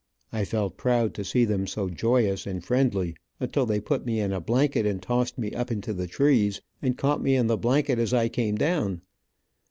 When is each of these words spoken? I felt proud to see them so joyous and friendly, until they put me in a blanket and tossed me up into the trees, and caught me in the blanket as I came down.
I 0.33 0.45
felt 0.45 0.77
proud 0.77 1.13
to 1.13 1.23
see 1.23 1.45
them 1.45 1.67
so 1.67 1.87
joyous 1.87 2.47
and 2.47 2.63
friendly, 2.65 3.15
until 3.39 3.67
they 3.67 3.79
put 3.79 4.03
me 4.03 4.19
in 4.19 4.33
a 4.33 4.41
blanket 4.41 4.83
and 4.83 4.99
tossed 4.99 5.37
me 5.37 5.51
up 5.53 5.71
into 5.71 5.93
the 5.93 6.07
trees, 6.07 6.59
and 6.81 6.97
caught 6.97 7.21
me 7.21 7.35
in 7.35 7.45
the 7.45 7.55
blanket 7.55 7.99
as 7.99 8.11
I 8.11 8.27
came 8.27 8.55
down. 8.55 9.03